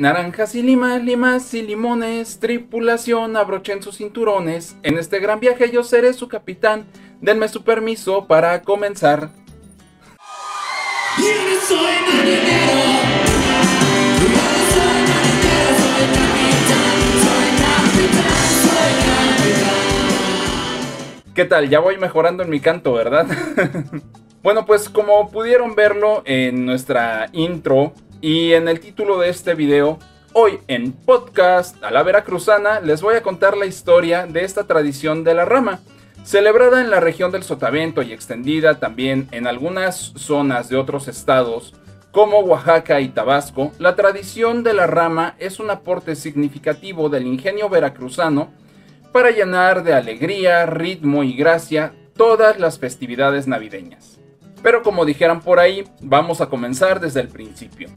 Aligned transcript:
Naranjas 0.00 0.54
y 0.54 0.62
limas, 0.62 1.02
limas 1.02 1.52
y 1.54 1.60
limones, 1.60 2.38
tripulación, 2.38 3.36
abrochen 3.36 3.82
sus 3.82 3.96
cinturones. 3.96 4.76
En 4.84 4.96
este 4.96 5.18
gran 5.18 5.40
viaje 5.40 5.72
yo 5.72 5.82
seré 5.82 6.12
su 6.12 6.28
capitán. 6.28 6.86
Denme 7.20 7.48
su 7.48 7.64
permiso 7.64 8.28
para 8.28 8.62
comenzar. 8.62 9.30
¿Qué 21.34 21.44
tal? 21.44 21.68
Ya 21.68 21.80
voy 21.80 21.98
mejorando 21.98 22.44
en 22.44 22.50
mi 22.50 22.60
canto, 22.60 22.92
¿verdad? 22.92 23.26
bueno, 24.44 24.64
pues 24.64 24.88
como 24.88 25.28
pudieron 25.32 25.74
verlo 25.74 26.22
en 26.24 26.66
nuestra 26.66 27.30
intro, 27.32 27.94
y 28.20 28.52
en 28.52 28.68
el 28.68 28.80
título 28.80 29.18
de 29.18 29.28
este 29.28 29.54
video, 29.54 29.98
hoy 30.32 30.58
en 30.68 30.92
podcast 30.92 31.82
a 31.82 31.90
la 31.90 32.02
veracruzana 32.02 32.80
les 32.80 33.00
voy 33.00 33.14
a 33.16 33.22
contar 33.22 33.56
la 33.56 33.66
historia 33.66 34.26
de 34.26 34.44
esta 34.44 34.64
tradición 34.64 35.24
de 35.24 35.34
la 35.34 35.44
rama, 35.44 35.80
celebrada 36.24 36.80
en 36.80 36.90
la 36.90 37.00
región 37.00 37.30
del 37.30 37.42
Sotavento 37.42 38.02
y 38.02 38.12
extendida 38.12 38.80
también 38.80 39.28
en 39.30 39.46
algunas 39.46 40.12
zonas 40.16 40.68
de 40.68 40.76
otros 40.76 41.08
estados 41.08 41.74
como 42.10 42.40
Oaxaca 42.40 43.00
y 43.00 43.08
Tabasco, 43.08 43.72
la 43.78 43.94
tradición 43.94 44.64
de 44.64 44.72
la 44.72 44.86
rama 44.86 45.36
es 45.38 45.60
un 45.60 45.70
aporte 45.70 46.16
significativo 46.16 47.08
del 47.08 47.26
ingenio 47.26 47.68
veracruzano 47.68 48.50
para 49.12 49.30
llenar 49.30 49.84
de 49.84 49.94
alegría, 49.94 50.66
ritmo 50.66 51.22
y 51.22 51.34
gracia 51.34 51.94
todas 52.16 52.58
las 52.58 52.78
festividades 52.78 53.46
navideñas. 53.46 54.18
Pero 54.62 54.82
como 54.82 55.04
dijeran 55.04 55.40
por 55.40 55.60
ahí, 55.60 55.84
vamos 56.00 56.40
a 56.40 56.46
comenzar 56.46 57.00
desde 57.00 57.20
el 57.20 57.28
principio. 57.28 57.88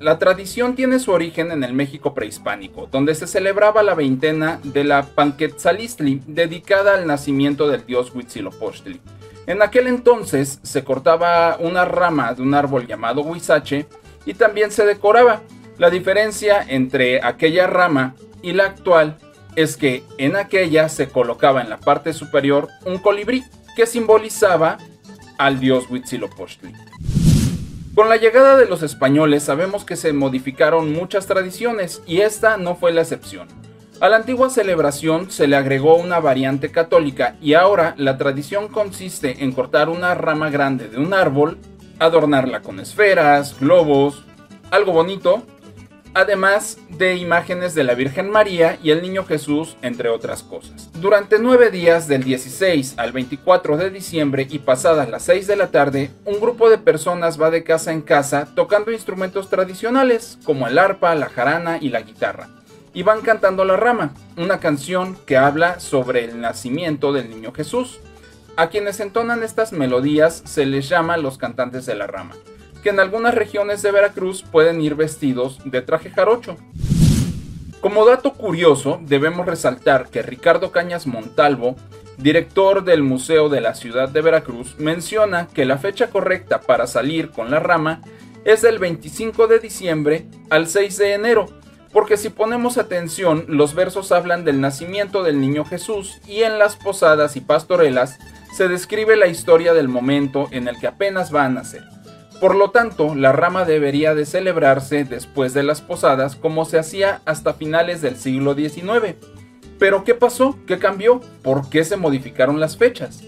La 0.00 0.18
tradición 0.18 0.74
tiene 0.74 0.98
su 0.98 1.12
origen 1.12 1.52
en 1.52 1.62
el 1.62 1.74
México 1.74 2.14
prehispánico, 2.14 2.88
donde 2.90 3.14
se 3.14 3.26
celebraba 3.26 3.82
la 3.82 3.94
veintena 3.94 4.58
de 4.64 4.82
la 4.82 5.02
Panquetzalistli, 5.02 6.22
dedicada 6.26 6.94
al 6.94 7.06
nacimiento 7.06 7.68
del 7.68 7.84
dios 7.84 8.14
Huitzilopochtli. 8.14 9.00
En 9.46 9.60
aquel 9.60 9.88
entonces 9.88 10.58
se 10.62 10.84
cortaba 10.84 11.56
una 11.58 11.84
rama 11.84 12.32
de 12.32 12.40
un 12.40 12.54
árbol 12.54 12.86
llamado 12.86 13.22
huizache 13.22 13.86
y 14.24 14.34
también 14.34 14.70
se 14.70 14.86
decoraba. 14.86 15.42
La 15.76 15.90
diferencia 15.90 16.64
entre 16.66 17.22
aquella 17.22 17.66
rama 17.66 18.14
y 18.42 18.52
la 18.52 18.64
actual 18.64 19.18
es 19.56 19.76
que 19.76 20.02
en 20.18 20.36
aquella 20.36 20.88
se 20.88 21.08
colocaba 21.08 21.60
en 21.60 21.68
la 21.68 21.78
parte 21.78 22.12
superior 22.12 22.68
un 22.86 22.98
colibrí 22.98 23.44
que 23.76 23.86
simbolizaba 23.86 24.78
al 25.40 25.58
dios 25.58 25.86
Huitzilopochtli. 25.88 26.74
Con 27.94 28.08
la 28.10 28.16
llegada 28.16 28.56
de 28.56 28.66
los 28.66 28.82
españoles 28.82 29.42
sabemos 29.42 29.84
que 29.84 29.96
se 29.96 30.12
modificaron 30.12 30.92
muchas 30.92 31.26
tradiciones 31.26 32.02
y 32.06 32.20
esta 32.20 32.58
no 32.58 32.76
fue 32.76 32.92
la 32.92 33.00
excepción. 33.00 33.48
A 34.00 34.08
la 34.10 34.16
antigua 34.16 34.50
celebración 34.50 35.30
se 35.30 35.48
le 35.48 35.56
agregó 35.56 35.96
una 35.96 36.20
variante 36.20 36.70
católica 36.70 37.36
y 37.40 37.54
ahora 37.54 37.94
la 37.96 38.18
tradición 38.18 38.68
consiste 38.68 39.42
en 39.42 39.52
cortar 39.52 39.88
una 39.88 40.14
rama 40.14 40.50
grande 40.50 40.88
de 40.88 40.98
un 40.98 41.14
árbol, 41.14 41.58
adornarla 41.98 42.60
con 42.60 42.78
esferas, 42.78 43.58
globos, 43.58 44.22
algo 44.70 44.92
bonito 44.92 45.42
además 46.14 46.78
de 46.88 47.16
imágenes 47.16 47.74
de 47.74 47.84
la 47.84 47.94
Virgen 47.94 48.30
María 48.30 48.78
y 48.82 48.90
el 48.90 49.02
Niño 49.02 49.24
Jesús, 49.24 49.76
entre 49.82 50.08
otras 50.08 50.42
cosas. 50.42 50.90
Durante 51.00 51.38
nueve 51.38 51.70
días, 51.70 52.08
del 52.08 52.24
16 52.24 52.94
al 52.96 53.12
24 53.12 53.76
de 53.76 53.90
diciembre 53.90 54.46
y 54.50 54.58
pasadas 54.58 55.08
las 55.08 55.22
6 55.24 55.46
de 55.46 55.56
la 55.56 55.68
tarde, 55.68 56.10
un 56.24 56.40
grupo 56.40 56.68
de 56.70 56.78
personas 56.78 57.40
va 57.40 57.50
de 57.50 57.64
casa 57.64 57.92
en 57.92 58.02
casa 58.02 58.48
tocando 58.54 58.92
instrumentos 58.92 59.48
tradicionales 59.48 60.38
como 60.44 60.66
el 60.66 60.78
arpa, 60.78 61.14
la 61.14 61.28
jarana 61.28 61.78
y 61.80 61.90
la 61.90 62.02
guitarra. 62.02 62.48
Y 62.92 63.04
van 63.04 63.20
cantando 63.20 63.64
La 63.64 63.76
Rama, 63.76 64.12
una 64.36 64.58
canción 64.58 65.16
que 65.24 65.36
habla 65.36 65.78
sobre 65.78 66.24
el 66.24 66.40
nacimiento 66.40 67.12
del 67.12 67.30
Niño 67.30 67.52
Jesús. 67.52 68.00
A 68.56 68.68
quienes 68.68 68.98
entonan 68.98 69.44
estas 69.44 69.72
melodías 69.72 70.42
se 70.44 70.66
les 70.66 70.88
llama 70.88 71.16
los 71.16 71.38
cantantes 71.38 71.86
de 71.86 71.94
la 71.94 72.08
rama 72.08 72.34
que 72.80 72.90
en 72.90 73.00
algunas 73.00 73.34
regiones 73.34 73.82
de 73.82 73.92
Veracruz 73.92 74.42
pueden 74.42 74.80
ir 74.80 74.94
vestidos 74.94 75.58
de 75.64 75.82
traje 75.82 76.10
jarocho. 76.10 76.56
Como 77.80 78.04
dato 78.04 78.34
curioso, 78.34 79.00
debemos 79.02 79.46
resaltar 79.46 80.10
que 80.10 80.22
Ricardo 80.22 80.70
Cañas 80.70 81.06
Montalvo, 81.06 81.76
director 82.18 82.84
del 82.84 83.02
Museo 83.02 83.48
de 83.48 83.62
la 83.62 83.74
Ciudad 83.74 84.08
de 84.08 84.20
Veracruz, 84.20 84.74
menciona 84.78 85.48
que 85.48 85.64
la 85.64 85.78
fecha 85.78 86.10
correcta 86.10 86.60
para 86.60 86.86
salir 86.86 87.30
con 87.30 87.50
la 87.50 87.58
rama 87.58 88.02
es 88.44 88.60
del 88.62 88.78
25 88.78 89.46
de 89.46 89.58
diciembre 89.60 90.26
al 90.50 90.66
6 90.66 90.98
de 90.98 91.14
enero, 91.14 91.46
porque 91.92 92.16
si 92.16 92.28
ponemos 92.28 92.78
atención, 92.78 93.44
los 93.48 93.74
versos 93.74 94.12
hablan 94.12 94.44
del 94.44 94.60
nacimiento 94.60 95.22
del 95.22 95.40
niño 95.40 95.64
Jesús 95.64 96.20
y 96.26 96.42
en 96.42 96.58
las 96.58 96.76
posadas 96.76 97.36
y 97.36 97.40
pastorelas 97.40 98.18
se 98.52 98.68
describe 98.68 99.16
la 99.16 99.26
historia 99.26 99.74
del 99.74 99.88
momento 99.88 100.48
en 100.50 100.68
el 100.68 100.78
que 100.78 100.86
apenas 100.86 101.34
va 101.34 101.44
a 101.44 101.48
nacer. 101.48 101.84
Por 102.40 102.54
lo 102.54 102.70
tanto, 102.70 103.14
la 103.14 103.32
rama 103.32 103.66
debería 103.66 104.14
de 104.14 104.24
celebrarse 104.24 105.04
después 105.04 105.52
de 105.52 105.62
las 105.62 105.82
posadas 105.82 106.36
como 106.36 106.64
se 106.64 106.78
hacía 106.78 107.20
hasta 107.26 107.52
finales 107.52 108.00
del 108.00 108.16
siglo 108.16 108.54
XIX. 108.54 109.16
Pero 109.78 110.04
¿qué 110.04 110.14
pasó? 110.14 110.56
¿Qué 110.66 110.78
cambió? 110.78 111.20
¿Por 111.42 111.68
qué 111.68 111.84
se 111.84 111.98
modificaron 111.98 112.58
las 112.58 112.78
fechas? 112.78 113.22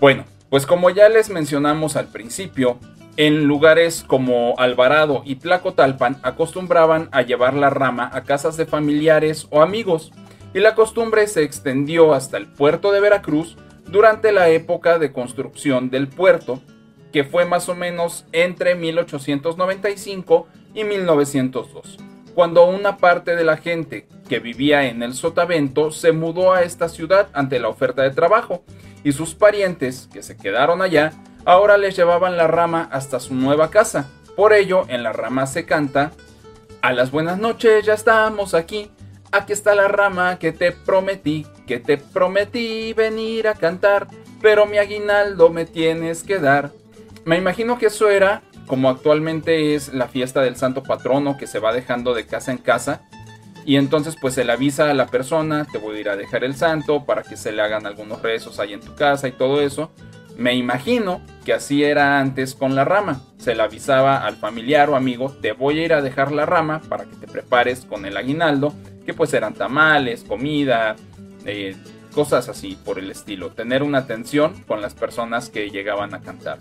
Bueno, 0.00 0.24
pues 0.50 0.66
como 0.66 0.90
ya 0.90 1.08
les 1.08 1.30
mencionamos 1.30 1.94
al 1.94 2.08
principio, 2.08 2.80
en 3.16 3.44
lugares 3.44 4.04
como 4.04 4.56
Alvarado 4.58 5.22
y 5.24 5.36
Tlacotalpan 5.36 6.18
acostumbraban 6.24 7.08
a 7.12 7.22
llevar 7.22 7.54
la 7.54 7.70
rama 7.70 8.10
a 8.12 8.24
casas 8.24 8.56
de 8.56 8.66
familiares 8.66 9.46
o 9.50 9.62
amigos, 9.62 10.10
y 10.54 10.58
la 10.58 10.74
costumbre 10.74 11.28
se 11.28 11.44
extendió 11.44 12.14
hasta 12.14 12.36
el 12.36 12.48
puerto 12.48 12.90
de 12.90 13.00
Veracruz 13.00 13.56
durante 13.86 14.32
la 14.32 14.48
época 14.48 14.98
de 14.98 15.12
construcción 15.12 15.88
del 15.90 16.08
puerto 16.08 16.60
que 17.12 17.24
fue 17.24 17.44
más 17.44 17.68
o 17.68 17.74
menos 17.74 18.26
entre 18.32 18.74
1895 18.74 20.46
y 20.74 20.84
1902, 20.84 21.98
cuando 22.34 22.66
una 22.66 22.96
parte 22.98 23.34
de 23.36 23.44
la 23.44 23.56
gente 23.56 24.06
que 24.28 24.38
vivía 24.38 24.86
en 24.88 25.02
el 25.02 25.14
Sotavento 25.14 25.90
se 25.90 26.12
mudó 26.12 26.52
a 26.52 26.62
esta 26.62 26.88
ciudad 26.88 27.28
ante 27.32 27.58
la 27.58 27.68
oferta 27.68 28.02
de 28.02 28.10
trabajo, 28.10 28.62
y 29.04 29.12
sus 29.12 29.34
parientes, 29.34 30.08
que 30.12 30.22
se 30.22 30.36
quedaron 30.36 30.82
allá, 30.82 31.12
ahora 31.44 31.78
les 31.78 31.96
llevaban 31.96 32.36
la 32.36 32.46
rama 32.46 32.88
hasta 32.92 33.20
su 33.20 33.34
nueva 33.34 33.70
casa. 33.70 34.10
Por 34.36 34.52
ello, 34.52 34.84
en 34.88 35.02
la 35.02 35.12
rama 35.12 35.46
se 35.46 35.64
canta, 35.64 36.12
a 36.82 36.92
las 36.92 37.10
buenas 37.10 37.38
noches 37.38 37.84
ya 37.84 37.94
estamos 37.94 38.54
aquí, 38.54 38.90
aquí 39.32 39.52
está 39.52 39.74
la 39.74 39.88
rama 39.88 40.38
que 40.38 40.52
te 40.52 40.72
prometí, 40.72 41.46
que 41.66 41.80
te 41.80 41.98
prometí 41.98 42.92
venir 42.92 43.48
a 43.48 43.54
cantar, 43.54 44.06
pero 44.40 44.66
mi 44.66 44.78
aguinaldo 44.78 45.50
me 45.50 45.64
tienes 45.64 46.22
que 46.22 46.38
dar. 46.38 46.70
Me 47.28 47.36
imagino 47.36 47.76
que 47.76 47.88
eso 47.88 48.08
era 48.08 48.40
como 48.66 48.88
actualmente 48.88 49.74
es 49.74 49.92
la 49.92 50.08
fiesta 50.08 50.40
del 50.40 50.56
santo 50.56 50.82
patrono 50.82 51.36
que 51.36 51.46
se 51.46 51.58
va 51.58 51.74
dejando 51.74 52.14
de 52.14 52.24
casa 52.24 52.52
en 52.52 52.56
casa. 52.56 53.02
Y 53.66 53.76
entonces 53.76 54.16
pues 54.18 54.32
se 54.32 54.46
le 54.46 54.52
avisa 54.52 54.88
a 54.88 54.94
la 54.94 55.08
persona, 55.08 55.66
te 55.70 55.76
voy 55.76 55.98
a 55.98 56.00
ir 56.00 56.08
a 56.08 56.16
dejar 56.16 56.42
el 56.42 56.56
santo 56.56 57.04
para 57.04 57.22
que 57.22 57.36
se 57.36 57.52
le 57.52 57.60
hagan 57.60 57.84
algunos 57.84 58.22
rezos 58.22 58.58
ahí 58.58 58.72
en 58.72 58.80
tu 58.80 58.94
casa 58.94 59.28
y 59.28 59.32
todo 59.32 59.60
eso. 59.60 59.92
Me 60.38 60.54
imagino 60.54 61.20
que 61.44 61.52
así 61.52 61.84
era 61.84 62.18
antes 62.18 62.54
con 62.54 62.74
la 62.74 62.86
rama. 62.86 63.20
Se 63.36 63.54
le 63.54 63.62
avisaba 63.62 64.24
al 64.24 64.36
familiar 64.36 64.88
o 64.88 64.96
amigo, 64.96 65.30
te 65.42 65.52
voy 65.52 65.80
a 65.80 65.84
ir 65.84 65.92
a 65.92 66.00
dejar 66.00 66.32
la 66.32 66.46
rama 66.46 66.80
para 66.88 67.04
que 67.04 67.16
te 67.16 67.26
prepares 67.26 67.82
con 67.82 68.06
el 68.06 68.16
aguinaldo, 68.16 68.72
que 69.04 69.12
pues 69.12 69.34
eran 69.34 69.52
tamales, 69.52 70.24
comida, 70.24 70.96
eh, 71.44 71.76
cosas 72.14 72.48
así 72.48 72.78
por 72.86 72.98
el 72.98 73.10
estilo. 73.10 73.50
Tener 73.50 73.82
una 73.82 73.98
atención 73.98 74.64
con 74.66 74.80
las 74.80 74.94
personas 74.94 75.50
que 75.50 75.68
llegaban 75.68 76.14
a 76.14 76.22
cantar. 76.22 76.60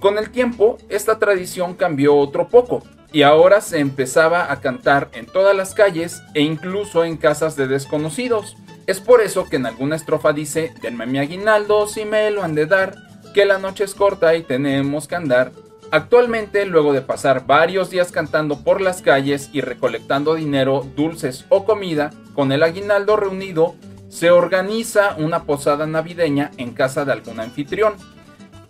Con 0.00 0.16
el 0.16 0.30
tiempo, 0.30 0.78
esta 0.88 1.18
tradición 1.18 1.74
cambió 1.74 2.16
otro 2.16 2.48
poco, 2.48 2.82
y 3.12 3.22
ahora 3.22 3.60
se 3.60 3.80
empezaba 3.80 4.50
a 4.50 4.60
cantar 4.60 5.10
en 5.12 5.26
todas 5.26 5.54
las 5.54 5.74
calles 5.74 6.22
e 6.32 6.40
incluso 6.40 7.04
en 7.04 7.18
casas 7.18 7.54
de 7.54 7.66
desconocidos. 7.66 8.56
Es 8.86 8.98
por 8.98 9.20
eso 9.20 9.44
que 9.44 9.56
en 9.56 9.66
alguna 9.66 9.96
estrofa 9.96 10.32
dice, 10.32 10.72
denme 10.80 11.06
mi 11.06 11.18
aguinaldo 11.18 11.86
si 11.86 12.06
me 12.06 12.30
lo 12.30 12.42
han 12.42 12.54
de 12.54 12.66
dar, 12.66 12.94
que 13.34 13.44
la 13.44 13.58
noche 13.58 13.84
es 13.84 13.94
corta 13.94 14.34
y 14.36 14.42
tenemos 14.42 15.06
que 15.06 15.16
andar. 15.16 15.52
Actualmente, 15.90 16.64
luego 16.64 16.92
de 16.92 17.02
pasar 17.02 17.46
varios 17.46 17.90
días 17.90 18.10
cantando 18.10 18.64
por 18.64 18.80
las 18.80 19.02
calles 19.02 19.50
y 19.52 19.60
recolectando 19.60 20.34
dinero, 20.34 20.86
dulces 20.96 21.44
o 21.50 21.64
comida, 21.64 22.10
con 22.34 22.52
el 22.52 22.62
aguinaldo 22.62 23.16
reunido, 23.16 23.74
se 24.08 24.30
organiza 24.30 25.14
una 25.18 25.44
posada 25.44 25.86
navideña 25.86 26.52
en 26.56 26.72
casa 26.72 27.04
de 27.04 27.12
algún 27.12 27.38
anfitrión. 27.38 27.94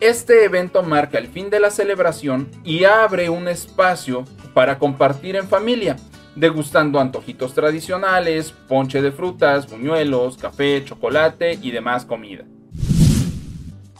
Este 0.00 0.44
evento 0.44 0.82
marca 0.82 1.18
el 1.18 1.28
fin 1.28 1.50
de 1.50 1.60
la 1.60 1.70
celebración 1.70 2.50
y 2.64 2.84
abre 2.84 3.28
un 3.28 3.48
espacio 3.48 4.24
para 4.54 4.78
compartir 4.78 5.36
en 5.36 5.46
familia, 5.46 5.96
degustando 6.34 6.98
antojitos 6.98 7.54
tradicionales, 7.54 8.50
ponche 8.50 9.02
de 9.02 9.12
frutas, 9.12 9.70
buñuelos, 9.70 10.38
café, 10.38 10.82
chocolate 10.84 11.58
y 11.60 11.70
demás 11.70 12.04
comida. 12.04 12.44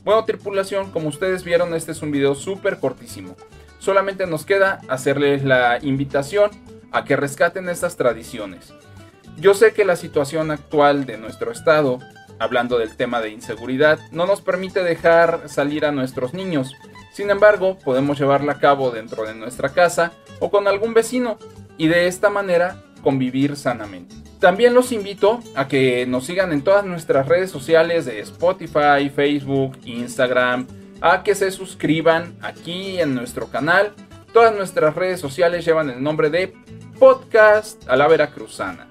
Bueno 0.02 0.24
tripulación, 0.24 0.90
como 0.90 1.08
ustedes 1.08 1.44
vieron 1.44 1.74
este 1.74 1.92
es 1.92 2.02
un 2.02 2.10
video 2.10 2.34
súper 2.34 2.78
cortísimo, 2.78 3.36
Solamente 3.80 4.26
nos 4.26 4.44
queda 4.44 4.80
hacerles 4.88 5.42
la 5.42 5.78
invitación 5.80 6.50
a 6.92 7.04
que 7.04 7.16
rescaten 7.16 7.68
estas 7.70 7.96
tradiciones. 7.96 8.74
Yo 9.38 9.54
sé 9.54 9.72
que 9.72 9.86
la 9.86 9.96
situación 9.96 10.50
actual 10.50 11.06
de 11.06 11.16
nuestro 11.16 11.50
estado, 11.50 11.98
hablando 12.40 12.78
del 12.78 12.96
tema 12.96 13.20
de 13.20 13.30
inseguridad, 13.30 14.00
no 14.10 14.26
nos 14.26 14.40
permite 14.40 14.82
dejar 14.82 15.48
salir 15.48 15.84
a 15.84 15.92
nuestros 15.92 16.34
niños. 16.34 16.74
Sin 17.12 17.30
embargo, 17.30 17.78
podemos 17.84 18.18
llevarla 18.18 18.52
a 18.52 18.58
cabo 18.58 18.90
dentro 18.90 19.24
de 19.24 19.34
nuestra 19.34 19.68
casa 19.68 20.12
o 20.40 20.50
con 20.50 20.66
algún 20.66 20.94
vecino 20.94 21.38
y 21.76 21.86
de 21.86 22.08
esta 22.08 22.30
manera 22.30 22.82
convivir 23.02 23.56
sanamente. 23.56 24.16
También 24.40 24.72
los 24.72 24.90
invito 24.90 25.40
a 25.54 25.68
que 25.68 26.06
nos 26.06 26.24
sigan 26.24 26.52
en 26.52 26.62
todas 26.62 26.84
nuestras 26.84 27.28
redes 27.28 27.50
sociales 27.50 28.06
de 28.06 28.20
Spotify, 28.20 29.10
Facebook, 29.14 29.76
Instagram, 29.84 30.66
a 31.02 31.22
que 31.22 31.34
se 31.34 31.50
suscriban 31.50 32.34
aquí 32.40 33.00
en 33.00 33.14
nuestro 33.14 33.48
canal. 33.48 33.92
Todas 34.32 34.54
nuestras 34.54 34.94
redes 34.94 35.20
sociales 35.20 35.64
llevan 35.64 35.90
el 35.90 36.02
nombre 36.02 36.30
de 36.30 36.54
Podcast 36.98 37.88
a 37.88 37.96
la 37.96 38.08
Veracruzana. 38.08 38.89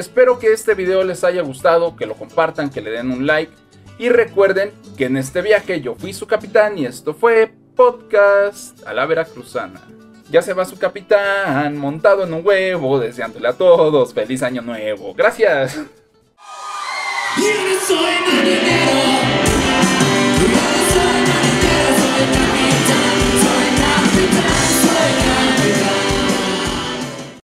Espero 0.00 0.38
que 0.38 0.50
este 0.50 0.72
video 0.72 1.04
les 1.04 1.24
haya 1.24 1.42
gustado, 1.42 1.94
que 1.94 2.06
lo 2.06 2.14
compartan, 2.14 2.70
que 2.70 2.80
le 2.80 2.90
den 2.90 3.10
un 3.10 3.26
like 3.26 3.52
y 3.98 4.08
recuerden 4.08 4.72
que 4.96 5.04
en 5.04 5.18
este 5.18 5.42
viaje 5.42 5.82
yo 5.82 5.94
fui 5.94 6.14
su 6.14 6.26
capitán 6.26 6.78
y 6.78 6.86
esto 6.86 7.12
fue 7.12 7.52
Podcast 7.76 8.82
a 8.86 8.94
la 8.94 9.04
Veracruzana. 9.04 9.82
Ya 10.30 10.40
se 10.40 10.54
va 10.54 10.64
su 10.64 10.78
capitán 10.78 11.76
montado 11.76 12.24
en 12.24 12.32
un 12.32 12.40
huevo, 12.42 12.98
deseándole 12.98 13.48
a 13.48 13.52
todos 13.52 14.14
feliz 14.14 14.42
año 14.42 14.62
nuevo. 14.62 15.12
Gracias. 15.12 15.78